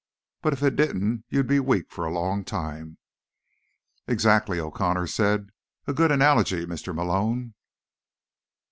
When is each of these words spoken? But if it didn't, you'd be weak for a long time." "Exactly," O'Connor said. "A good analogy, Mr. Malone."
But 0.41 0.53
if 0.53 0.63
it 0.63 0.75
didn't, 0.75 1.25
you'd 1.29 1.45
be 1.45 1.59
weak 1.59 1.91
for 1.91 2.05
a 2.05 2.11
long 2.11 2.43
time." 2.43 2.97
"Exactly," 4.07 4.59
O'Connor 4.59 5.05
said. 5.05 5.51
"A 5.85 5.93
good 5.93 6.11
analogy, 6.11 6.65
Mr. 6.65 6.91
Malone." 6.95 7.53